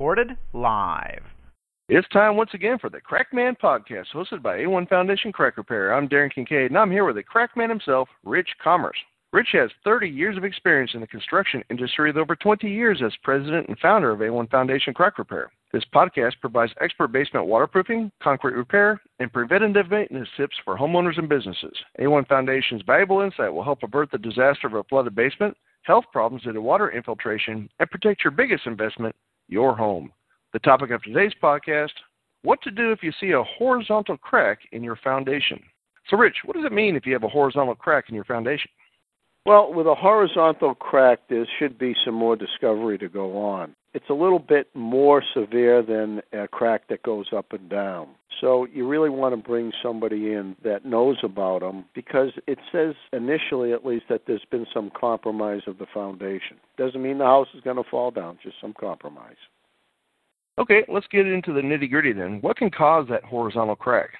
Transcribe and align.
Recorded 0.00 0.34
live. 0.54 1.20
It's 1.90 2.08
time 2.08 2.34
once 2.34 2.52
again 2.54 2.78
for 2.78 2.88
the 2.88 3.02
Crackman 3.02 3.58
Podcast, 3.62 4.06
hosted 4.14 4.40
by 4.40 4.56
A1 4.56 4.88
Foundation 4.88 5.30
Crack 5.30 5.58
Repair. 5.58 5.92
I'm 5.92 6.08
Darren 6.08 6.32
Kincaid, 6.34 6.70
and 6.70 6.78
I'm 6.78 6.90
here 6.90 7.04
with 7.04 7.16
the 7.16 7.22
Crackman 7.22 7.68
himself, 7.68 8.08
Rich 8.24 8.48
Commerce. 8.64 8.96
Rich 9.34 9.48
has 9.52 9.68
30 9.84 10.08
years 10.08 10.38
of 10.38 10.44
experience 10.44 10.92
in 10.94 11.02
the 11.02 11.06
construction 11.06 11.62
industry 11.68 12.08
with 12.08 12.16
over 12.16 12.34
20 12.34 12.66
years 12.66 13.02
as 13.04 13.12
president 13.22 13.68
and 13.68 13.78
founder 13.78 14.10
of 14.10 14.20
A1 14.20 14.50
Foundation 14.50 14.94
Crack 14.94 15.18
Repair. 15.18 15.52
This 15.70 15.84
podcast 15.94 16.40
provides 16.40 16.72
expert 16.80 17.08
basement 17.08 17.44
waterproofing, 17.44 18.10
concrete 18.22 18.54
repair, 18.54 19.02
and 19.18 19.30
preventative 19.30 19.90
maintenance 19.90 20.30
tips 20.34 20.56
for 20.64 20.78
homeowners 20.78 21.18
and 21.18 21.28
businesses. 21.28 21.76
A1 22.00 22.26
Foundation's 22.26 22.80
valuable 22.86 23.20
insight 23.20 23.52
will 23.52 23.64
help 23.64 23.82
avert 23.82 24.10
the 24.10 24.16
disaster 24.16 24.66
of 24.66 24.72
a 24.72 24.84
flooded 24.84 25.14
basement, 25.14 25.54
health 25.82 26.06
problems 26.10 26.44
due 26.44 26.54
to 26.54 26.62
water 26.62 26.90
infiltration, 26.90 27.68
and 27.78 27.90
protect 27.90 28.24
your 28.24 28.30
biggest 28.30 28.66
investment, 28.66 29.14
your 29.50 29.76
home. 29.76 30.12
The 30.52 30.58
topic 30.60 30.90
of 30.90 31.02
today's 31.02 31.32
podcast 31.42 31.90
what 32.42 32.62
to 32.62 32.70
do 32.70 32.90
if 32.90 33.02
you 33.02 33.12
see 33.20 33.32
a 33.32 33.42
horizontal 33.42 34.16
crack 34.16 34.60
in 34.72 34.82
your 34.82 34.96
foundation. 34.96 35.60
So, 36.08 36.16
Rich, 36.16 36.36
what 36.44 36.56
does 36.56 36.64
it 36.64 36.72
mean 36.72 36.96
if 36.96 37.04
you 37.04 37.12
have 37.12 37.22
a 37.22 37.28
horizontal 37.28 37.74
crack 37.74 38.06
in 38.08 38.14
your 38.14 38.24
foundation? 38.24 38.70
Well, 39.44 39.72
with 39.72 39.86
a 39.86 39.94
horizontal 39.94 40.74
crack, 40.74 41.20
there 41.28 41.46
should 41.58 41.78
be 41.78 41.94
some 42.04 42.14
more 42.14 42.36
discovery 42.36 42.98
to 42.98 43.08
go 43.08 43.38
on. 43.38 43.74
It's 43.92 44.08
a 44.08 44.14
little 44.14 44.38
bit 44.38 44.68
more 44.74 45.22
severe 45.34 45.82
than 45.82 46.22
a 46.32 46.46
crack 46.46 46.88
that 46.88 47.02
goes 47.02 47.26
up 47.36 47.52
and 47.52 47.68
down. 47.68 48.08
So 48.40 48.66
you 48.72 48.86
really 48.86 49.10
want 49.10 49.34
to 49.34 49.48
bring 49.48 49.72
somebody 49.82 50.32
in 50.32 50.56
that 50.62 50.84
knows 50.84 51.18
about 51.22 51.60
them 51.60 51.84
because 51.94 52.30
it 52.46 52.58
says 52.70 52.94
initially, 53.12 53.72
at 53.72 53.84
least, 53.84 54.06
that 54.08 54.22
there's 54.26 54.44
been 54.50 54.66
some 54.72 54.90
compromise 54.98 55.62
of 55.66 55.78
the 55.78 55.86
foundation. 55.92 56.56
Doesn't 56.78 57.02
mean 57.02 57.18
the 57.18 57.24
house 57.24 57.48
is 57.54 57.60
going 57.62 57.76
to 57.76 57.90
fall 57.90 58.10
down, 58.10 58.38
just 58.42 58.56
some 58.60 58.74
compromise. 58.78 59.36
Okay, 60.58 60.84
let's 60.88 61.06
get 61.08 61.26
into 61.26 61.52
the 61.52 61.60
nitty 61.60 61.90
gritty 61.90 62.12
then. 62.12 62.40
What 62.40 62.56
can 62.56 62.70
cause 62.70 63.06
that 63.08 63.24
horizontal 63.24 63.76
crack? 63.76 64.10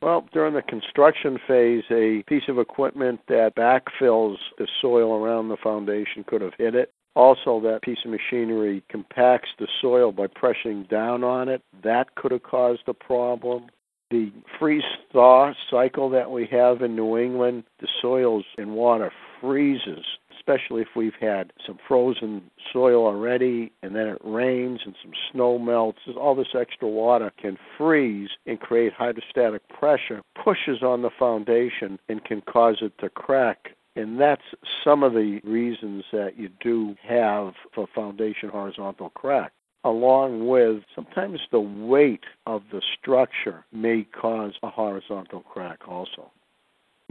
Well, 0.00 0.28
during 0.32 0.54
the 0.54 0.62
construction 0.62 1.38
phase, 1.48 1.82
a 1.90 2.22
piece 2.28 2.48
of 2.48 2.58
equipment 2.58 3.20
that 3.28 3.56
backfills 3.56 4.36
the 4.56 4.68
soil 4.80 5.12
around 5.12 5.48
the 5.48 5.56
foundation 5.56 6.24
could 6.24 6.40
have 6.40 6.54
hit 6.56 6.74
it. 6.74 6.92
Also, 7.16 7.60
that 7.60 7.82
piece 7.82 7.98
of 8.04 8.12
machinery 8.12 8.84
compacts 8.88 9.48
the 9.58 9.66
soil 9.82 10.12
by 10.12 10.28
pressing 10.28 10.84
down 10.84 11.24
on 11.24 11.48
it. 11.48 11.62
That 11.82 12.14
could 12.14 12.30
have 12.30 12.44
caused 12.44 12.82
a 12.86 12.94
problem. 12.94 13.66
The 14.10 14.30
freeze 14.58 14.82
thaw 15.12 15.52
cycle 15.68 16.08
that 16.10 16.30
we 16.30 16.46
have 16.46 16.80
in 16.82 16.94
New 16.94 17.18
England, 17.18 17.64
the 17.80 17.88
soils 18.00 18.44
and 18.56 18.74
water 18.74 19.10
freezes 19.40 20.04
especially 20.48 20.82
if 20.82 20.88
we've 20.96 21.12
had 21.20 21.52
some 21.66 21.78
frozen 21.86 22.42
soil 22.72 23.06
already 23.06 23.72
and 23.82 23.94
then 23.94 24.06
it 24.06 24.18
rains 24.24 24.80
and 24.84 24.94
some 25.02 25.12
snow 25.32 25.58
melts. 25.58 25.98
All 26.16 26.34
this 26.34 26.54
extra 26.58 26.88
water 26.88 27.32
can 27.40 27.58
freeze 27.76 28.30
and 28.46 28.58
create 28.58 28.92
hydrostatic 28.92 29.68
pressure, 29.68 30.22
pushes 30.42 30.82
on 30.82 31.02
the 31.02 31.10
foundation, 31.18 31.98
and 32.08 32.24
can 32.24 32.40
cause 32.42 32.78
it 32.80 32.92
to 33.00 33.08
crack. 33.10 33.70
And 33.96 34.20
that's 34.20 34.42
some 34.84 35.02
of 35.02 35.12
the 35.12 35.40
reasons 35.44 36.04
that 36.12 36.38
you 36.38 36.48
do 36.60 36.94
have 37.02 37.54
a 37.76 37.86
foundation 37.94 38.48
horizontal 38.48 39.10
crack 39.10 39.52
along 39.84 40.46
with 40.46 40.82
sometimes 40.94 41.40
the 41.52 41.60
weight 41.60 42.24
of 42.46 42.62
the 42.72 42.82
structure 43.00 43.64
may 43.72 44.04
cause 44.04 44.52
a 44.62 44.68
horizontal 44.68 45.40
crack 45.40 45.86
also. 45.86 46.30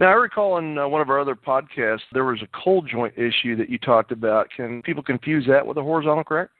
Now, 0.00 0.10
I 0.10 0.14
recall 0.14 0.58
in 0.58 0.78
uh, 0.78 0.86
one 0.86 1.00
of 1.00 1.10
our 1.10 1.20
other 1.20 1.34
podcasts, 1.34 2.02
there 2.12 2.24
was 2.24 2.40
a 2.42 2.48
cold 2.64 2.88
joint 2.88 3.14
issue 3.16 3.56
that 3.56 3.68
you 3.68 3.78
talked 3.78 4.12
about. 4.12 4.48
Can 4.54 4.80
people 4.82 5.02
confuse 5.02 5.44
that 5.48 5.66
with 5.66 5.76
a 5.76 5.82
horizontal 5.82 6.22
crack? 6.22 6.50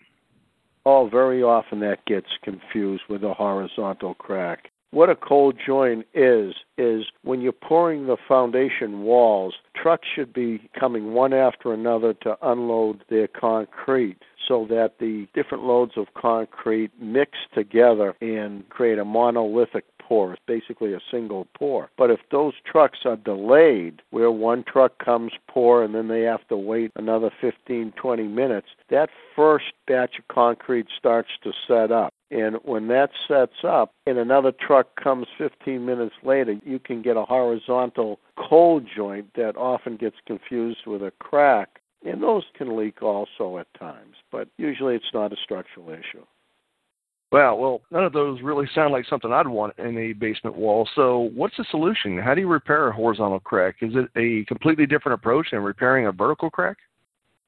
Oh, 0.85 1.09
very 1.09 1.43
often 1.43 1.79
that 1.81 2.05
gets 2.07 2.27
confused 2.43 3.05
with 3.09 3.23
a 3.23 3.35
horizontal 3.35 4.15
crack. 4.15 4.71
What 4.91 5.11
a 5.11 5.15
cold 5.15 5.57
joint 5.65 6.07
is, 6.15 6.55
is 6.79 7.05
when 7.23 7.41
you're 7.41 7.53
pouring 7.53 8.07
the 8.07 8.17
foundation 8.27 9.03
walls, 9.03 9.55
trucks 9.77 10.09
should 10.17 10.33
be 10.33 10.69
coming 10.79 11.13
one 11.13 11.33
after 11.33 11.75
another 11.75 12.15
to 12.23 12.39
unload 12.43 13.05
their 13.09 13.29
concrete 13.29 14.19
so 14.49 14.67
that 14.71 14.95
the 14.99 15.29
different 15.35 15.65
loads 15.65 15.93
of 15.97 16.07
concrete 16.15 16.91
mix 16.99 17.33
together 17.55 18.15
and 18.21 18.69
create 18.71 18.99
a 18.99 19.05
monolithic 19.05 19.85
pour. 20.09 20.37
Basically 20.47 20.95
a 20.95 21.01
single 21.11 21.47
pour. 21.55 21.91
But 21.99 22.11
if 22.11 22.21
those 22.31 22.55
trucks 22.65 23.01
are 23.05 23.17
delayed, 23.17 24.01
where 24.11 24.31
one 24.31 24.65
truck 24.65 24.99
comes 25.05 25.33
pour 25.49 25.85
and 25.85 25.95
then 25.95 26.09
they 26.09 26.23
have 26.23 26.47
to 26.49 26.57
wait 26.57 26.91
another 26.97 27.31
15, 27.41 27.93
20 27.93 28.23
minutes, 28.23 28.69
that 28.89 29.11
first 29.37 29.67
batch 29.87 30.19
of 30.19 30.27
concrete 30.29 30.87
starts 30.97 31.29
to 31.45 31.53
set 31.67 31.93
up. 31.93 32.15
And 32.31 32.57
when 32.65 32.89
that 32.89 33.11
sets 33.27 33.65
up 33.65 33.93
and 34.07 34.19
another 34.19 34.53
truck 34.53 34.97
comes 35.03 35.27
15 35.37 35.85
minutes 35.85 36.15
later, 36.23 36.57
you 36.65 36.79
can 36.79 37.03
get 37.03 37.17
a 37.17 37.25
horizontal 37.25 38.19
cold 38.37 38.87
joint 38.95 39.33
that 39.35 39.57
often 39.57 39.97
gets 39.97 40.17
confused 40.27 40.87
with 40.87 41.03
a 41.03 41.13
crack. 41.19 41.81
And 42.09 42.23
those 42.23 42.45
can 42.57 42.77
leak 42.77 43.03
also 43.03 43.59
at 43.59 43.67
times, 43.79 44.15
but 44.33 44.49
usually 44.57 44.95
it's 44.95 45.13
not 45.13 45.33
a 45.33 45.37
structural 45.45 45.91
issue. 45.91 46.25
Wow, 47.31 47.57
well, 47.57 47.83
none 47.91 48.05
of 48.05 48.15
those 48.15 48.41
really 48.41 48.67
sound 48.75 48.93
like 48.93 49.05
something 49.05 49.31
I'd 49.31 49.47
want 49.47 49.79
in 49.79 49.99
a 49.99 50.15
basement 50.15 50.57
wall. 50.57 50.89
So, 50.95 51.31
what's 51.35 51.57
the 51.59 51.67
solution? 51.71 52.17
How 52.17 52.35
do 52.35 52.41
you 52.41 52.49
repair 52.49 52.89
a 52.89 52.95
horizontal 52.95 53.41
crack? 53.41 53.77
Is 53.83 53.93
it 53.95 54.09
a 54.17 54.47
completely 54.47 54.87
different 54.87 55.21
approach 55.21 55.49
than 55.51 55.61
repairing 55.61 56.07
a 56.07 56.13
vertical 56.13 56.49
crack? 56.49 56.79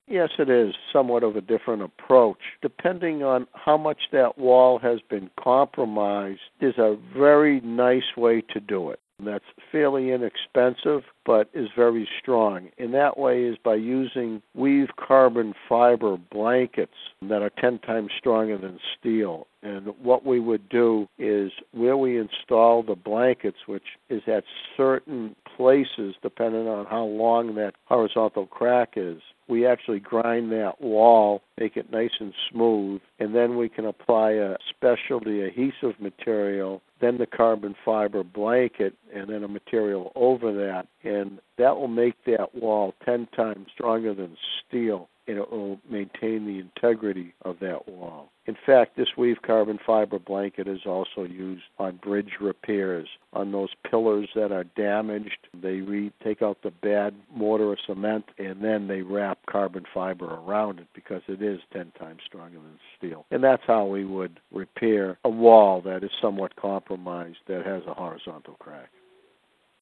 Yes, 0.07 0.29
it 0.39 0.51
is 0.51 0.75
somewhat 0.93 1.23
of 1.23 1.37
a 1.37 1.41
different 1.41 1.83
approach. 1.83 2.41
Depending 2.61 3.23
on 3.23 3.47
how 3.55 3.79
much 3.79 4.01
that 4.13 4.37
wall 4.37 4.79
has 4.81 4.99
been 5.09 5.31
compromised, 5.43 6.41
is 6.61 6.77
a 6.77 6.99
very 7.17 7.61
nice 7.63 8.17
way 8.17 8.43
to 8.53 8.61
do 8.61 8.91
it 8.91 9.01
that's 9.27 9.45
fairly 9.71 10.11
inexpensive 10.11 11.03
but 11.25 11.49
is 11.55 11.69
very 11.77 12.09
strong. 12.21 12.71
And 12.79 12.93
that 12.95 13.19
way 13.19 13.45
is 13.45 13.57
by 13.63 13.77
using 13.77 14.43
weave 14.55 14.89
carbon 14.97 15.55
fiber 15.69 16.17
blankets 16.17 16.97
that 17.23 17.43
are 17.43 17.53
10 17.61 17.79
times 17.81 18.11
stronger 18.19 18.59
than 18.59 18.81
steel. 18.99 19.47
And 19.63 19.89
what 20.03 20.25
we 20.25 20.41
would 20.41 20.69
do 20.69 21.07
is 21.19 21.53
where 21.73 21.97
we 21.97 22.19
install 22.19 22.83
the 22.83 22.97
blankets, 22.97 23.59
which 23.67 23.85
is 24.09 24.23
at 24.27 24.45
certain 24.77 25.37
places 25.57 26.15
depending 26.23 26.67
on 26.67 26.87
how 26.87 27.05
long 27.05 27.55
that 27.57 27.75
horizontal 27.85 28.47
crack 28.47 28.95
is, 28.97 29.21
we 29.51 29.67
actually 29.67 30.01
grind 30.01 30.53
that 30.53 30.81
wall, 30.81 31.43
make 31.59 31.77
it 31.77 31.91
nice 31.91 32.13
and 32.21 32.33
smooth, 32.51 33.01
and 33.19 33.35
then 33.35 33.57
we 33.57 33.69
can 33.69 33.85
apply 33.85 34.33
a 34.33 34.57
specialty 34.69 35.43
adhesive 35.43 36.01
material, 36.01 36.81
then 37.01 37.19
the 37.19 37.27
carbon 37.27 37.75
fiber 37.85 38.23
blanket, 38.23 38.95
and 39.13 39.29
then 39.29 39.43
a 39.43 39.49
material 39.49 40.13
over 40.15 40.53
that. 40.53 40.87
And 41.03 41.41
that 41.59 41.77
will 41.77 41.89
make 41.89 42.25
that 42.25 42.55
wall 42.55 42.95
10 43.05 43.29
times 43.37 43.67
stronger 43.75 44.15
than 44.15 44.37
steel 44.67 45.09
and 45.31 45.39
it 45.39 45.51
will 45.51 45.79
maintain 45.89 46.45
the 46.45 46.59
integrity 46.59 47.35
of 47.43 47.61
that 47.61 47.89
wall. 47.89 48.31
In 48.47 48.57
fact, 48.67 48.97
this 48.97 49.17
weave 49.17 49.43
carbon 49.43 49.79
fiber 49.87 50.19
blanket 50.19 50.67
is 50.67 50.81
also 50.85 51.23
used 51.23 51.63
on 51.79 51.97
bridge 52.03 52.33
repairs. 52.41 53.09
On 53.33 53.53
those 53.53 53.69
pillars 53.89 54.29
that 54.35 54.51
are 54.51 54.65
damaged, 54.65 55.47
they 55.55 55.83
re- 55.83 56.13
take 56.25 56.43
out 56.43 56.59
the 56.63 56.73
bad 56.73 57.15
mortar 57.33 57.67
or 57.67 57.77
cement 57.87 58.25
and 58.39 58.63
then 58.63 58.89
they 58.89 59.03
wrap 59.03 59.39
carbon 59.49 59.85
fiber 59.93 60.35
around 60.35 60.81
it 60.81 60.89
because 60.95 61.23
it 61.29 61.43
is 61.43 61.61
10 61.73 61.93
times 61.99 62.21
stronger 62.27 62.59
than 62.59 62.79
steel. 62.97 63.27
And 63.31 63.43
that's 63.43 63.63
how 63.67 63.87
we 63.87 64.05
would 64.05 64.41
repair 64.53 65.19
a 65.25 65.31
wall 65.31 65.81
that 65.83 66.03
is 66.05 66.11
somewhat 66.21 66.57
compromised 66.57 67.39
that 67.49 67.65
has 67.65 67.83
a 67.87 67.95
horizontal 67.95 68.55
crack. 68.59 68.91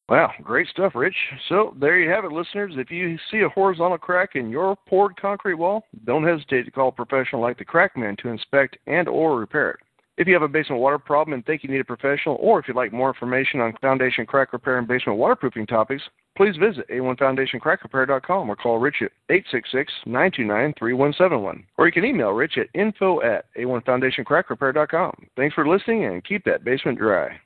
Wow, 0.09 0.33
great 0.43 0.69
stuff, 0.69 0.95
Rich. 0.95 1.17
So 1.51 1.75
there 1.79 1.99
you 1.99 2.11
have 2.11 2.25
it, 2.25 2.33
listeners. 2.33 2.73
If 2.77 2.91
you 2.91 3.19
see 3.31 3.41
a 3.41 3.49
horizontal 3.51 3.99
crack 3.99 4.37
in 4.37 4.49
your 4.49 4.75
poured 4.89 5.21
concrete 5.21 5.55
wall, 5.55 5.85
don't 6.07 6.27
hesitate 6.27 6.63
to 6.65 6.71
call 6.71 6.89
a 6.89 6.93
professional 6.93 7.43
like 7.43 7.59
the 7.59 7.65
Crackman 7.65 8.17
to 8.23 8.29
inspect 8.29 8.79
and 8.87 9.07
or 9.07 9.39
repair 9.39 9.73
it. 9.73 9.81
If 10.17 10.27
you 10.27 10.33
have 10.33 10.43
a 10.43 10.49
basement 10.49 10.81
water 10.81 10.99
problem 10.99 11.35
and 11.35 11.45
think 11.45 11.63
you 11.63 11.71
need 11.71 11.81
a 11.81 11.85
professional, 11.85 12.39
or 12.41 12.59
if 12.59 12.67
you'd 12.67 12.77
like 12.77 12.93
more 12.93 13.09
information 13.09 13.61
on 13.61 13.75
foundation 13.81 14.25
crack 14.25 14.53
repair 14.53 14.79
and 14.79 14.89
basement 14.89 15.19
waterproofing 15.19 15.67
topics, 15.67 16.03
please 16.39 16.57
visit 16.57 16.89
a1foundationcrackrepair.com 16.89 18.49
or 18.49 18.57
call 18.57 18.79
Rich 18.79 19.03
at 19.03 19.11
866-929-3171. 20.07 21.65
Or 21.77 21.87
you 21.87 21.93
can 21.93 22.05
email 22.05 22.31
Rich 22.31 22.57
at 22.59 22.69
info 22.75 23.21
at 23.23 23.47
a1foundationcrackrepair.com. 23.57 25.27
Thanks 25.37 25.55
for 25.57 25.69
listening 25.69 26.05
and 26.05 26.25
keep 26.25 26.45
that 26.45 26.63
basement 26.65 26.99
dry. 26.99 27.41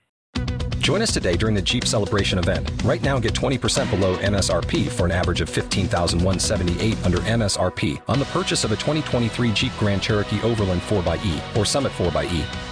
Join 0.79 1.01
us 1.01 1.15
today 1.15 1.37
during 1.37 1.55
the 1.55 1.63
Jeep 1.63 1.87
Celebration 1.87 2.39
event. 2.39 2.71
Right 2.85 3.01
now, 3.03 3.19
get 3.19 3.33
20% 3.33 3.89
below 3.89 4.17
MSRP 4.17 4.89
for 4.91 5.07
an 5.07 5.13
average 5.13 5.41
of 5.41 5.49
15178 5.49 7.07
under 7.07 7.19
MSRP 7.19 8.03
on 8.09 8.19
the 8.19 8.27
purchase 8.27 8.65
of 8.65 8.73
a 8.73 8.77
2023 8.77 9.53
Jeep 9.53 9.73
Grand 9.79 10.03
Cherokee 10.03 10.43
Overland 10.43 10.83
4xE 10.83 11.57
or 11.57 11.65
Summit 11.65 11.93
4xE. 11.93 12.72